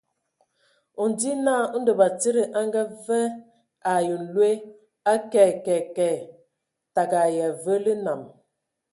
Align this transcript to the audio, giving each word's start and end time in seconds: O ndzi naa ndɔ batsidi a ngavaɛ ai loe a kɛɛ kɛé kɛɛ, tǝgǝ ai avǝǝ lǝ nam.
O 1.01 1.03
ndzi 1.09 1.31
naa 1.45 1.63
ndɔ 1.81 1.91
batsidi 1.99 2.43
a 2.59 2.59
ngavaɛ 2.67 3.21
ai 3.91 4.09
loe 4.33 4.49
a 5.11 5.13
kɛɛ 5.31 5.49
kɛé 5.65 5.79
kɛɛ, 5.95 6.15
tǝgǝ 6.93 7.15
ai 7.27 7.37
avǝǝ 7.47 7.73
lǝ 7.85 7.93
nam. 8.05 8.21